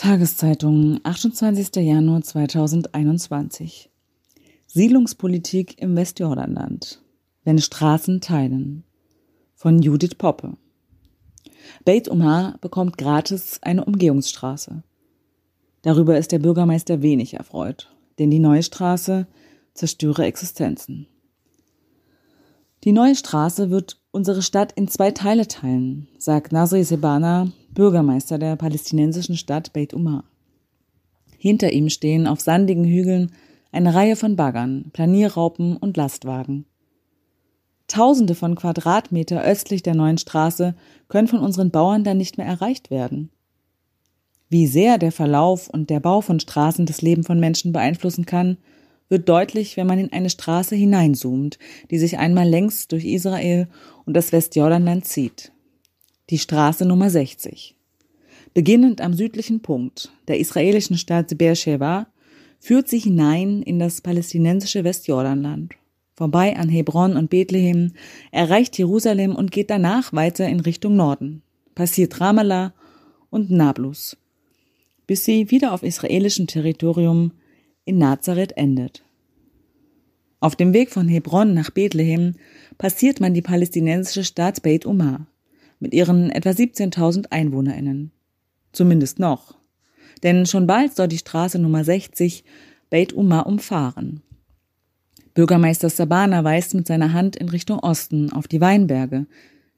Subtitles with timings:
[0.00, 1.76] Tageszeitung, 28.
[1.76, 3.90] Januar 2021.
[4.66, 7.02] Siedlungspolitik im Westjordanland.
[7.44, 8.84] Wenn Straßen teilen.
[9.54, 10.56] Von Judith Poppe.
[11.84, 14.82] Beit Umar bekommt gratis eine Umgehungsstraße.
[15.82, 19.26] Darüber ist der Bürgermeister wenig erfreut, denn die neue Straße
[19.74, 21.08] zerstöre Existenzen.
[22.84, 28.56] Die neue Straße wird unsere Stadt in zwei Teile teilen, sagt Nasri Sebana, Bürgermeister der
[28.56, 30.24] palästinensischen Stadt Beit Umar.
[31.38, 33.32] Hinter ihm stehen auf sandigen Hügeln
[33.72, 36.66] eine Reihe von Baggern, Planierraupen und Lastwagen.
[37.86, 40.74] Tausende von Quadratmeter östlich der neuen Straße
[41.08, 43.30] können von unseren Bauern dann nicht mehr erreicht werden.
[44.48, 48.58] Wie sehr der Verlauf und der Bau von Straßen das Leben von Menschen beeinflussen kann,
[49.08, 51.58] wird deutlich, wenn man in eine Straße hineinzoomt,
[51.90, 53.68] die sich einmal längs durch Israel
[54.06, 55.52] und das Westjordanland zieht
[56.30, 57.74] die Straße Nummer 60.
[58.54, 62.06] Beginnend am südlichen Punkt der israelischen Stadt Beersheba
[62.60, 65.74] führt sie hinein in das palästinensische Westjordanland.
[66.14, 67.94] Vorbei an Hebron und Bethlehem,
[68.30, 71.42] erreicht Jerusalem und geht danach weiter in Richtung Norden,
[71.74, 72.74] passiert Ramallah
[73.30, 74.16] und Nablus,
[75.06, 77.32] bis sie wieder auf israelischem Territorium
[77.84, 79.02] in Nazareth endet.
[80.38, 82.34] Auf dem Weg von Hebron nach Bethlehem
[82.78, 85.26] passiert man die palästinensische Stadt Beit Umar
[85.80, 88.12] mit ihren etwa 17.000 EinwohnerInnen.
[88.72, 89.56] Zumindest noch.
[90.22, 92.44] Denn schon bald soll die Straße Nummer 60
[92.90, 94.22] Beit Umar umfahren.
[95.34, 99.26] Bürgermeister Sabana weist mit seiner Hand in Richtung Osten auf die Weinberge,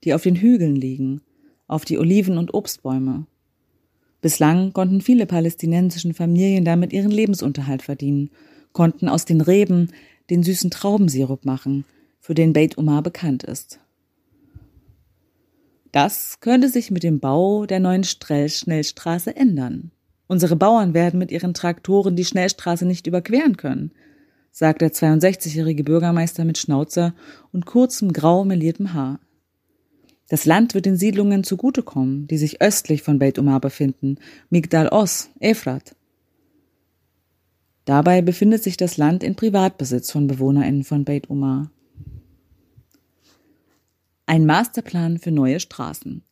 [0.02, 1.20] die auf den Hügeln liegen,
[1.68, 3.26] auf die Oliven- und Obstbäume.
[4.22, 8.30] Bislang konnten viele palästinensischen Familien damit ihren Lebensunterhalt verdienen,
[8.72, 9.88] konnten aus den Reben
[10.30, 11.84] den süßen Traubensirup machen,
[12.20, 13.81] für den Beit Umar bekannt ist.
[15.92, 19.92] Das könnte sich mit dem Bau der neuen Schnellstraße ändern.
[20.26, 23.92] Unsere Bauern werden mit ihren Traktoren die Schnellstraße nicht überqueren können,
[24.50, 27.14] sagt der 62-jährige Bürgermeister mit Schnauzer
[27.52, 29.20] und kurzem grau meliertem Haar.
[30.30, 34.16] Das Land wird den Siedlungen zugutekommen, die sich östlich von Beit Umar befinden,
[34.48, 35.94] Migdal Os, Efrat.
[37.84, 41.70] Dabei befindet sich das Land in Privatbesitz von BewohnerInnen von Beit Umar.
[44.32, 46.22] Ein Masterplan für neue Straßen.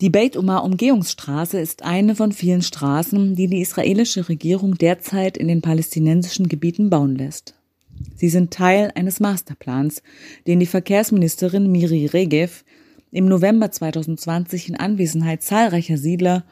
[0.00, 5.48] Die Beit Umar Umgehungsstraße ist eine von vielen Straßen, die die israelische Regierung derzeit in
[5.48, 7.56] den palästinensischen Gebieten bauen lässt.
[8.14, 10.04] Sie sind Teil eines Masterplans,
[10.46, 12.62] den die Verkehrsministerin Miri Regev
[13.10, 16.44] im November 2020 in Anwesenheit zahlreicher Siedler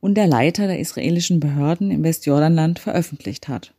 [0.00, 3.74] und der Leiter der israelischen Behörden im Westjordanland veröffentlicht hat.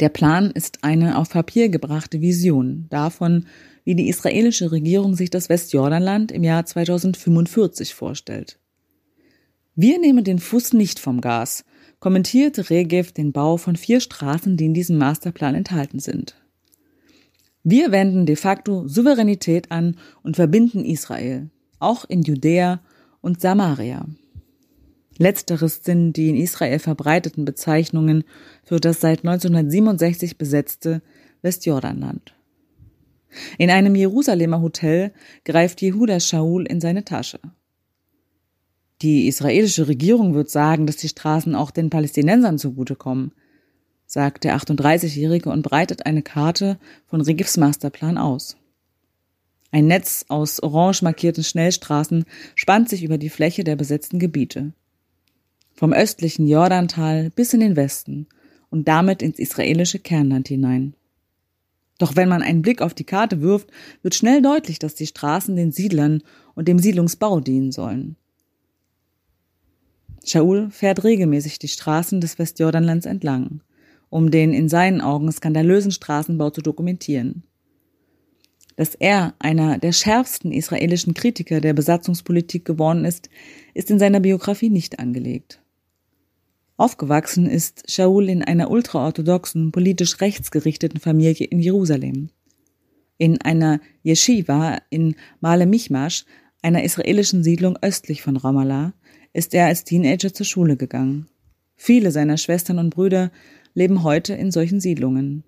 [0.00, 3.46] Der Plan ist eine auf Papier gebrachte Vision davon,
[3.84, 8.58] wie die israelische Regierung sich das Westjordanland im Jahr 2045 vorstellt.
[9.76, 11.64] Wir nehmen den Fuß nicht vom Gas,
[11.98, 16.36] kommentierte Regev den Bau von vier Straßen, die in diesem Masterplan enthalten sind.
[17.62, 22.80] Wir wenden de facto Souveränität an und verbinden Israel, auch in Judäa
[23.20, 24.06] und Samaria.
[25.16, 28.24] Letzteres sind die in Israel verbreiteten Bezeichnungen
[28.64, 31.02] für das seit 1967 besetzte
[31.42, 32.34] Westjordanland.
[33.58, 35.12] In einem Jerusalemer Hotel
[35.44, 37.40] greift Jehuda Shaul in seine Tasche.
[39.02, 43.32] Die israelische Regierung wird sagen, dass die Straßen auch den Palästinensern zugutekommen,
[44.06, 48.56] sagt der 38-Jährige und breitet eine Karte von Regifs Masterplan aus.
[49.72, 52.24] Ein Netz aus orange markierten Schnellstraßen
[52.54, 54.72] spannt sich über die Fläche der besetzten Gebiete.
[55.72, 58.28] Vom östlichen Jordantal bis in den Westen
[58.70, 60.94] und damit ins israelische Kernland hinein.
[61.98, 63.70] Doch wenn man einen Blick auf die Karte wirft,
[64.02, 66.22] wird schnell deutlich, dass die Straßen den Siedlern
[66.54, 68.16] und dem Siedlungsbau dienen sollen.
[70.24, 73.60] Shaul fährt regelmäßig die Straßen des Westjordanlands entlang,
[74.08, 77.44] um den in seinen Augen skandalösen Straßenbau zu dokumentieren.
[78.76, 83.30] Dass er einer der schärfsten israelischen Kritiker der Besatzungspolitik geworden ist,
[83.72, 85.60] ist in seiner Biografie nicht angelegt.
[86.76, 92.30] Aufgewachsen ist Shaul in einer ultraorthodoxen, politisch rechtsgerichteten Familie in Jerusalem.
[93.16, 96.24] In einer Yeshiva in Male Michmash,
[96.62, 98.92] einer israelischen Siedlung östlich von Ramallah,
[99.32, 101.28] ist er als Teenager zur Schule gegangen.
[101.76, 103.30] Viele seiner Schwestern und Brüder
[103.74, 105.44] leben heute in solchen Siedlungen.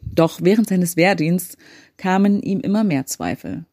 [0.00, 1.58] Doch während seines Wehrdienstes
[1.98, 3.66] kamen ihm immer mehr Zweifel.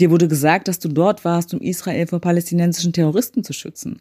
[0.00, 4.00] Dir wurde gesagt, dass du dort warst, um Israel vor palästinensischen Terroristen zu schützen.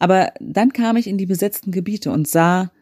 [0.00, 2.72] Aber dann kam ich in die besetzten Gebiete und sah,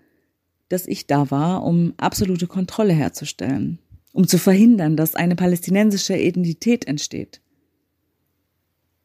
[0.69, 3.81] dass ich da war, um absolute Kontrolle herzustellen,
[4.13, 7.43] um zu verhindern, dass eine palästinensische Identität entsteht.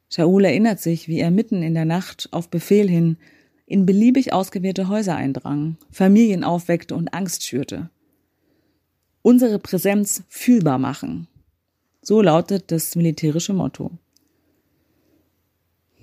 [0.10, 3.18] Shaul erinnert sich, wie er mitten in der Nacht auf Befehl hin
[3.65, 7.89] in beliebig ausgewählte Häuser eindrang, Familien aufweckte und Angst schürte.
[9.24, 11.27] Unsere Präsenz fühlbar machen.
[12.01, 13.92] So lautet das militärische Motto.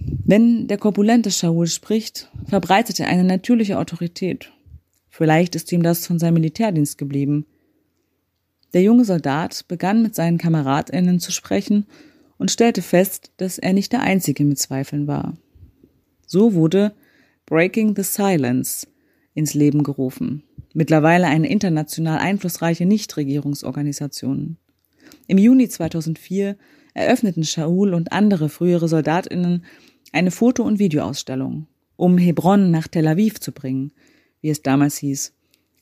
[0.00, 4.52] Wenn der korpulente Shaul spricht, verbreitet er eine natürliche Autorität.
[5.08, 7.46] Vielleicht ist ihm das von seinem Militärdienst geblieben.
[8.72, 11.86] Der junge Soldat begann mit seinen KameradInnen zu sprechen
[12.38, 15.36] und stellte fest, dass er nicht der Einzige mit Zweifeln war.
[16.26, 16.94] So wurde
[17.46, 18.86] Breaking the Silence
[19.34, 24.56] ins Leben gerufen, mittlerweile eine international einflussreiche Nichtregierungsorganisation.
[25.26, 26.56] Im Juni 2004
[26.94, 29.64] eröffneten Shaul und andere frühere Soldatinnen
[30.12, 31.66] eine Foto- und Videoausstellung,
[31.96, 33.92] um Hebron nach Tel Aviv zu bringen,
[34.40, 35.32] wie es damals hieß,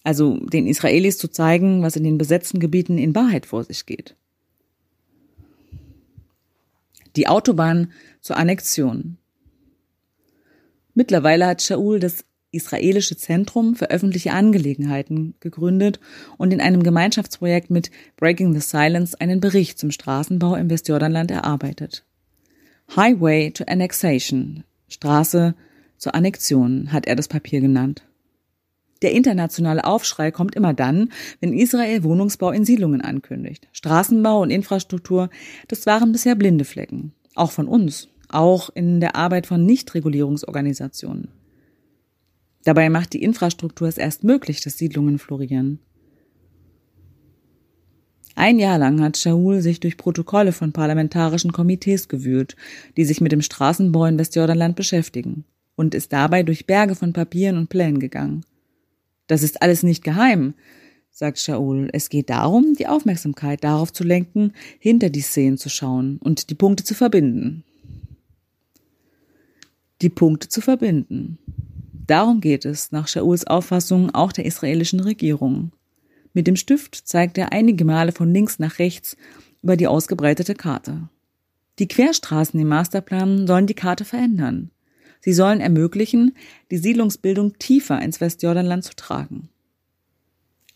[0.04, 4.16] also den Israelis zu zeigen, was in den besetzten Gebieten in Wahrheit vor sich geht
[7.18, 9.18] die Autobahn zur Annexion.
[10.94, 16.00] Mittlerweile hat Shaul das Israelische Zentrum für öffentliche Angelegenheiten gegründet
[16.38, 22.04] und in einem Gemeinschaftsprojekt mit Breaking the Silence einen Bericht zum Straßenbau im Westjordanland erarbeitet.
[22.96, 25.54] Highway to Annexation, Straße
[25.98, 28.02] zur Annexion, hat er das Papier genannt.
[29.02, 33.68] Der internationale Aufschrei kommt immer dann, wenn Israel Wohnungsbau in Siedlungen ankündigt.
[33.72, 35.30] Straßenbau und Infrastruktur,
[35.68, 37.12] das waren bisher blinde Flecken.
[37.34, 38.08] Auch von uns.
[38.28, 41.28] Auch in der Arbeit von Nichtregulierungsorganisationen.
[42.64, 45.78] Dabei macht die Infrastruktur es erst möglich, dass Siedlungen florieren.
[48.38, 52.54] Ein Jahr lang hat Shaul sich durch Protokolle von parlamentarischen Komitees gewühlt,
[52.96, 55.44] die sich mit dem Straßenbau in Westjordanland beschäftigen,
[55.74, 58.44] und ist dabei durch Berge von Papieren und Plänen gegangen.
[59.26, 60.54] Das ist alles nicht geheim,
[61.10, 61.88] sagt Shaul.
[61.92, 66.54] Es geht darum, die Aufmerksamkeit darauf zu lenken, hinter die Szenen zu schauen und die
[66.54, 67.64] Punkte zu verbinden.
[70.00, 71.38] Die Punkte zu verbinden.
[72.06, 75.72] Darum geht es nach Shauls Auffassung auch der israelischen Regierung.
[76.38, 79.16] Mit dem Stift zeigt er einige Male von links nach rechts
[79.60, 81.08] über die ausgebreitete Karte.
[81.80, 84.70] Die Querstraßen im Masterplan sollen die Karte verändern.
[85.18, 86.36] Sie sollen ermöglichen,
[86.70, 89.48] die Siedlungsbildung tiefer ins Westjordanland zu tragen.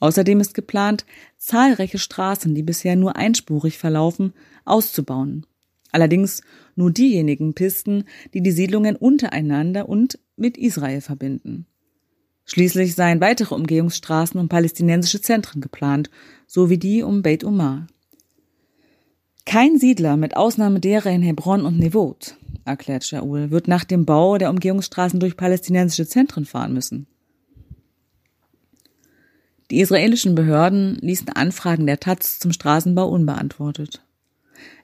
[0.00, 1.06] Außerdem ist geplant,
[1.38, 4.32] zahlreiche Straßen, die bisher nur einspurig verlaufen,
[4.65, 5.47] auszubauen.
[5.93, 6.43] Allerdings
[6.75, 8.03] nur diejenigen Pisten,
[8.35, 11.67] die die Siedlungen untereinander und mit Israel verbinden.
[12.44, 16.11] Schließlich seien weitere Umgehungsstraßen um palästinensische Zentren geplant,
[16.47, 17.87] so wie die um Beit Umar.
[19.44, 24.39] Kein Siedler, mit Ausnahme derer in Hebron und Nevot, erklärt Shaul, wird nach dem Bau
[24.39, 27.06] der Umgehungsstraßen durch palästinensische Zentren fahren müssen.
[29.71, 34.05] Die israelischen Behörden ließen Anfragen der Taz zum Straßenbau unbeantwortet.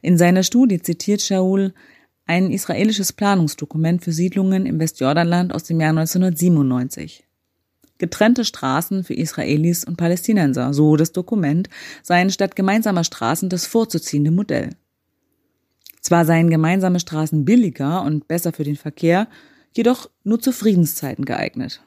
[0.00, 1.74] In seiner Studie zitiert Shaul
[2.26, 7.27] ein israelisches Planungsdokument für Siedlungen im Westjordanland aus dem Jahr 1997.
[7.98, 11.68] Getrennte Straßen für Israelis und Palästinenser, so das Dokument,
[12.02, 14.70] seien statt gemeinsamer Straßen das vorzuziehende Modell.
[16.00, 19.28] Zwar seien gemeinsame Straßen billiger und besser für den Verkehr,
[19.72, 21.82] jedoch nur zu Friedenszeiten geeignet.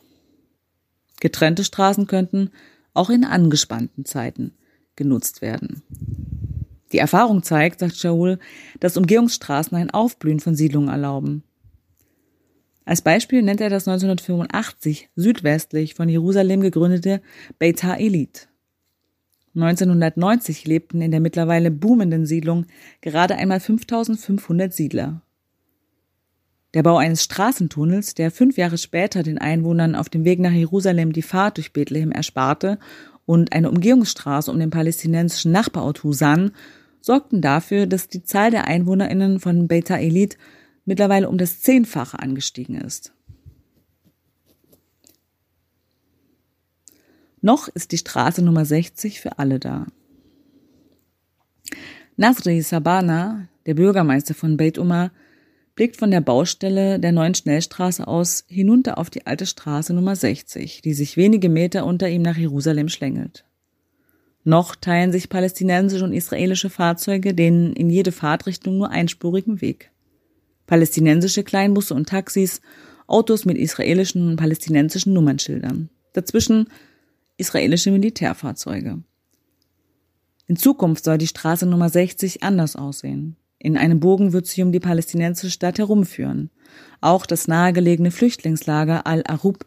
[1.21, 2.51] Getrennte Straßen könnten
[2.93, 4.53] auch in angespannten Zeiten
[4.95, 5.81] genutzt werden.
[6.91, 8.37] Die Erfahrung zeigt, sagt Shaul,
[8.79, 11.43] dass Umgehungsstraßen ein Aufblühen von Siedlungen erlauben.
[12.85, 17.21] Als Beispiel nennt er das 1985 südwestlich von Jerusalem gegründete
[17.59, 18.47] Beit HaElit.
[19.55, 22.65] 1990 lebten in der mittlerweile boomenden Siedlung
[23.01, 25.21] gerade einmal 5500 Siedler.
[26.73, 31.11] Der Bau eines Straßentunnels, der fünf Jahre später den Einwohnern auf dem Weg nach Jerusalem
[31.11, 32.79] die Fahrt durch Bethlehem ersparte,
[33.25, 36.51] und eine Umgehungsstraße um den palästinensischen Nachbarort Husan
[37.01, 40.37] sorgten dafür, dass die Zahl der EinwohnerInnen von Beta Elit
[40.85, 43.13] mittlerweile um das Zehnfache angestiegen ist.
[47.41, 49.87] Noch ist die Straße Nummer 60 für alle da.
[52.15, 55.11] Nasri Sabana, der Bürgermeister von Beit Umar,
[55.75, 60.81] blickt von der Baustelle der neuen Schnellstraße aus hinunter auf die alte Straße Nummer 60,
[60.81, 63.45] die sich wenige Meter unter ihm nach Jerusalem schlängelt.
[64.43, 69.90] Noch teilen sich palästinensische und israelische Fahrzeuge den in jede Fahrtrichtung nur einspurigen Weg.
[70.71, 72.61] Palästinensische Kleinbusse und Taxis,
[73.05, 75.89] Autos mit israelischen und palästinensischen Nummernschildern.
[76.13, 76.69] Dazwischen
[77.35, 79.03] israelische Militärfahrzeuge.
[80.47, 83.35] In Zukunft soll die Straße Nummer 60 anders aussehen.
[83.57, 86.51] In einem Bogen wird sie um die palästinensische Stadt herumführen.
[87.01, 89.65] Auch das nahegelegene Flüchtlingslager Al-Arub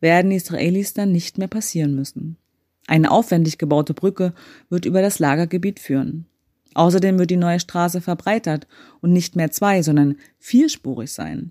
[0.00, 2.38] werden Israelis dann nicht mehr passieren müssen.
[2.86, 4.32] Eine aufwendig gebaute Brücke
[4.70, 6.24] wird über das Lagergebiet führen.
[6.78, 8.68] Außerdem wird die neue Straße verbreitert
[9.00, 11.50] und nicht mehr zwei, sondern vierspurig sein.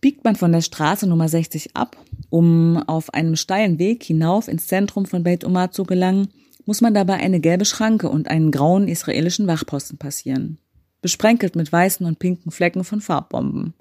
[0.00, 1.96] Biegt man von der Straße Nummer 60 ab,
[2.30, 6.28] um auf einem steilen Weg hinauf ins Zentrum von Beit Umar zu gelangen,
[6.66, 10.58] muss man dabei eine gelbe Schranke und einen grauen israelischen Wachposten passieren,
[11.02, 13.74] besprenkelt mit weißen und pinken Flecken von Farbbomben.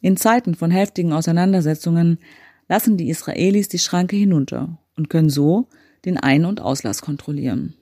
[0.00, 2.20] In Zeiten von heftigen Auseinandersetzungen
[2.70, 5.68] lassen die Israelis die Schranke hinunter und können so
[6.06, 7.74] den Ein- und Auslass kontrollieren.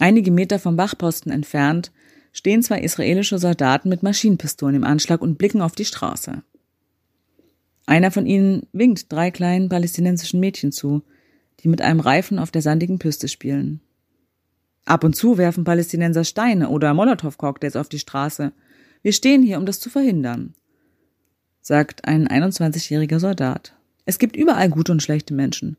[0.00, 1.92] Einige Meter vom Wachposten entfernt
[2.32, 6.42] stehen zwei israelische Soldaten mit Maschinenpistolen im Anschlag und blicken auf die Straße.
[7.84, 11.02] Einer von ihnen winkt drei kleinen palästinensischen Mädchen zu,
[11.60, 13.80] die mit einem Reifen auf der sandigen Piste spielen.
[14.86, 18.52] Ab und zu werfen Palästinenser Steine oder Molotow-Cocktails auf die Straße.
[19.02, 20.54] Wir stehen hier, um das zu verhindern,
[21.60, 23.74] sagt ein 21-jähriger Soldat.
[24.06, 25.76] Es gibt überall gute und schlechte Menschen.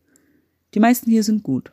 [0.75, 1.71] Die meisten hier sind gut.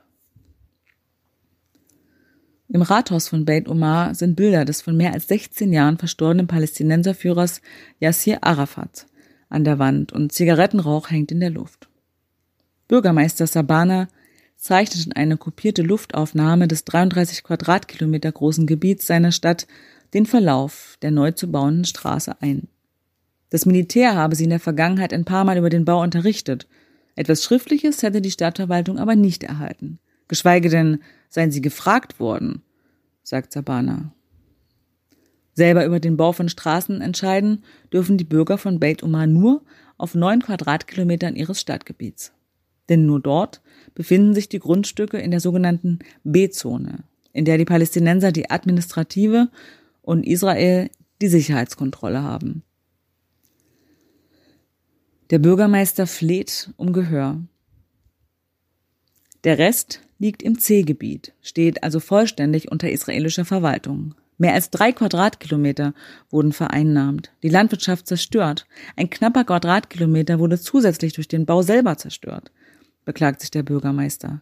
[2.70, 7.62] Im Rathaus von Beit Omar sind Bilder des von mehr als 16 Jahren verstorbenen Palästinenserführers
[7.98, 9.06] Yassir Arafat
[9.48, 11.88] an der Wand und Zigarettenrauch hängt in der Luft.
[12.86, 14.08] Bürgermeister Sabana
[14.56, 19.66] zeichnet in eine kopierte Luftaufnahme des 33 Quadratkilometer großen Gebiets seiner Stadt
[20.12, 22.68] den Verlauf der neu zu bauenden Straße ein.
[23.48, 26.66] Das Militär habe sie in der Vergangenheit ein paar Mal über den Bau unterrichtet.
[27.16, 29.98] Etwas Schriftliches hätte die Stadtverwaltung aber nicht erhalten.
[30.28, 30.98] Geschweige denn
[31.28, 32.62] seien sie gefragt worden,
[33.22, 34.12] sagt Sabana.
[35.54, 39.62] Selber über den Bau von Straßen entscheiden dürfen die Bürger von Beit Umar nur
[39.96, 42.32] auf neun Quadratkilometern ihres Stadtgebiets.
[42.88, 43.60] Denn nur dort
[43.94, 49.48] befinden sich die Grundstücke in der sogenannten B-Zone, in der die Palästinenser die administrative
[50.00, 52.62] und Israel die Sicherheitskontrolle haben.
[55.30, 57.42] Der Bürgermeister fleht um Gehör.
[59.44, 64.14] Der Rest liegt im C-Gebiet, steht also vollständig unter israelischer Verwaltung.
[64.36, 65.94] Mehr als drei Quadratkilometer
[66.30, 68.66] wurden vereinnahmt, die Landwirtschaft zerstört.
[68.96, 72.52] Ein knapper Quadratkilometer wurde zusätzlich durch den Bau selber zerstört,
[73.04, 74.40] beklagt sich der Bürgermeister.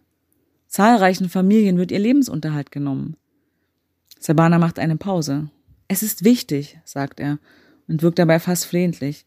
[0.68, 3.16] Zahlreichen Familien wird ihr Lebensunterhalt genommen.
[4.18, 5.50] Sabana macht eine Pause.
[5.88, 7.38] Es ist wichtig, sagt er
[7.88, 9.25] und wirkt dabei fast flehentlich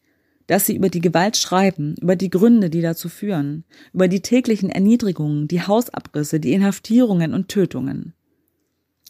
[0.50, 4.68] dass sie über die Gewalt schreiben, über die Gründe, die dazu führen, über die täglichen
[4.68, 8.14] Erniedrigungen, die Hausabrisse, die Inhaftierungen und Tötungen.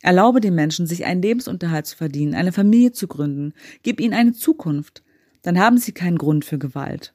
[0.03, 4.35] Erlaube den Menschen, sich einen Lebensunterhalt zu verdienen, eine Familie zu gründen, gib ihnen eine
[4.35, 5.03] Zukunft,
[5.41, 7.15] dann haben sie keinen Grund für Gewalt.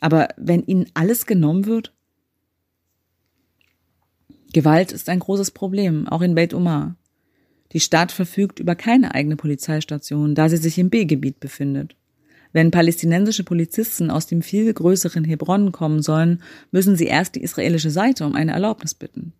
[0.00, 1.94] Aber wenn ihnen alles genommen wird?
[4.52, 6.96] Gewalt ist ein großes Problem, auch in Beit Omar.
[7.72, 11.96] Die Stadt verfügt über keine eigene Polizeistation, da sie sich im B-Gebiet befindet.
[12.52, 17.90] Wenn palästinensische Polizisten aus dem viel größeren Hebron kommen sollen, müssen sie erst die israelische
[17.90, 19.32] Seite um eine Erlaubnis bitten.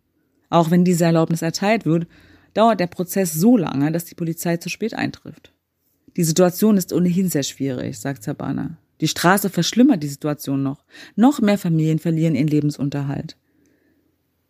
[0.50, 2.06] Auch wenn diese Erlaubnis erteilt wird,
[2.54, 5.52] dauert der Prozess so lange, dass die Polizei zu spät eintrifft.
[6.16, 8.78] Die Situation ist ohnehin sehr schwierig, sagt Sabana.
[9.00, 10.84] Die Straße verschlimmert die Situation noch.
[11.14, 13.36] Noch mehr Familien verlieren ihren Lebensunterhalt.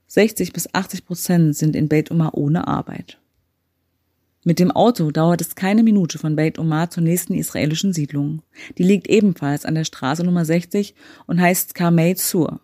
[0.06, 3.18] 60 bis 80 Prozent sind in Beit Umar ohne Arbeit.
[4.46, 8.42] Mit dem Auto dauert es keine Minute von Beit Omar zur nächsten israelischen Siedlung.
[8.78, 10.94] Die liegt ebenfalls an der Straße Nummer 60
[11.26, 12.60] und heißt Karmei Zur.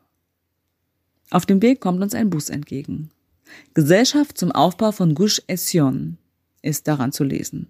[1.33, 3.11] Auf dem Weg kommt uns ein Bus entgegen.
[3.75, 6.19] Gesellschaft zum Aufbau von Gush Etzion
[6.63, 7.67] ist daran zu lesen.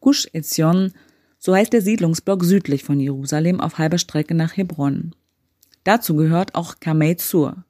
[0.00, 0.92] Gush Etzion,
[1.38, 5.14] so heißt der Siedlungsblock südlich von Jerusalem auf halber Strecke nach Hebron.
[5.82, 7.64] Dazu gehört auch Karmei Zur.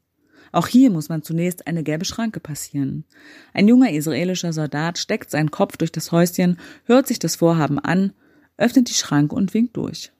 [0.52, 3.04] Auch hier muss man zunächst eine gelbe Schranke passieren.
[3.52, 8.12] Ein junger israelischer Soldat steckt seinen Kopf durch das Häuschen, hört sich das Vorhaben an,
[8.56, 10.12] öffnet die Schranke und winkt durch.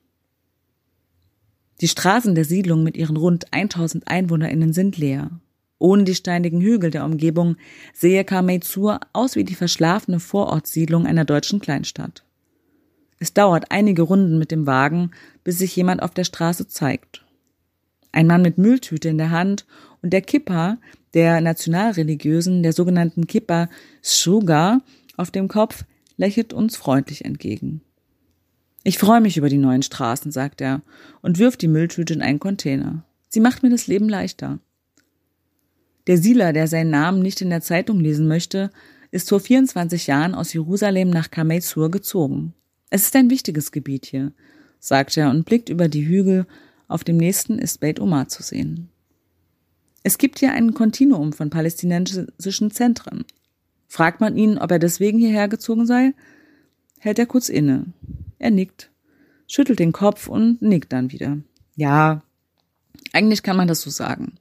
[1.81, 5.31] Die Straßen der Siedlung mit ihren rund 1000 EinwohnerInnen sind leer.
[5.79, 7.57] Ohne die steinigen Hügel der Umgebung
[7.95, 12.25] sehe Karmeizur aus wie die verschlafene Vorortsiedlung einer deutschen Kleinstadt.
[13.21, 15.13] Es dauert einige Runden mit dem Wagen,
[15.45, 17.25] bis sich jemand auf der Straße zeigt.
[18.13, 19.67] Ein Mann mit Mülltüte in der Hand
[20.03, 20.79] und der Kippa
[21.15, 23.69] der Nationalreligiösen, der sogenannten Kippa
[24.03, 24.83] Shuga,
[25.17, 25.85] auf dem Kopf,
[26.17, 27.81] lächelt uns freundlich entgegen.
[28.85, 30.83] Ich freue mich über die neuen Straßen, sagt er
[31.21, 33.05] und wirft die Mülltüte in einen Container.
[33.29, 34.61] Sie macht mir das Leben leichter.
[36.07, 38.71] Der Sieler, der seinen Namen nicht in der Zeitung lesen möchte,
[39.11, 42.55] ist vor 24 Jahren aus Jerusalem nach Kamei-Sur gezogen.
[42.91, 44.33] Es ist ein wichtiges Gebiet hier,
[44.79, 46.47] sagt er und blickt über die Hügel.
[46.89, 48.89] Auf dem nächsten ist Beit Omar zu sehen.
[50.03, 53.25] Es gibt hier ein Kontinuum von palästinensischen Zentren.
[53.89, 56.15] Fragt man ihn, ob er deswegen hierher gezogen sei,
[56.99, 57.87] hält er kurz inne.
[58.39, 58.91] Er nickt,
[59.47, 61.39] schüttelt den Kopf und nickt dann wieder.
[61.77, 62.23] Ja,
[63.13, 64.39] eigentlich kann man das so sagen.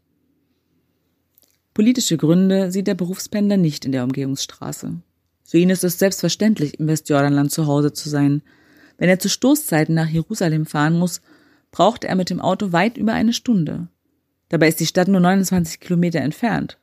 [1.73, 5.01] Politische Gründe sieht der Berufspendler nicht in der Umgehungsstraße.
[5.43, 8.41] Für ihn ist es selbstverständlich, im Westjordanland zu Hause zu sein.
[8.97, 11.21] Wenn er zu Stoßzeiten nach Jerusalem fahren muss,
[11.71, 13.87] braucht er mit dem Auto weit über eine Stunde.
[14.49, 16.77] Dabei ist die Stadt nur 29 Kilometer entfernt.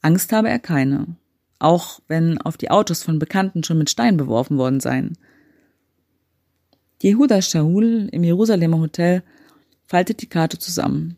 [0.00, 1.16] Angst habe er keine,
[1.58, 5.16] auch wenn auf die Autos von Bekannten schon mit Stein beworfen worden seien.
[7.00, 9.22] Jehuda Shaul im Jerusalemer Hotel
[9.84, 11.16] faltet die Karte zusammen.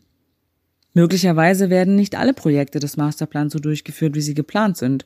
[0.93, 5.05] Möglicherweise werden nicht alle Projekte des Masterplans so durchgeführt, wie sie geplant sind.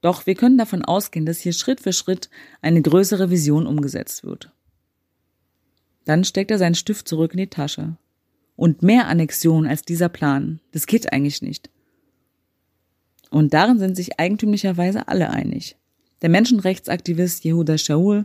[0.00, 2.30] Doch wir können davon ausgehen, dass hier Schritt für Schritt
[2.62, 4.50] eine größere Vision umgesetzt wird.
[6.06, 7.96] Dann steckt er seinen Stift zurück in die Tasche.
[8.54, 11.68] Und mehr Annexion als dieser Plan, das geht eigentlich nicht.
[13.28, 15.76] Und darin sind sich eigentümlicherweise alle einig.
[16.22, 18.24] Der Menschenrechtsaktivist Yehuda Shaul,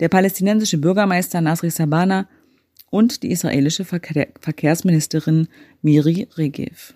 [0.00, 2.28] der palästinensische Bürgermeister Nasri Sabana
[2.90, 5.48] und die israelische Verkehrsministerin
[5.80, 6.94] Miri Regev.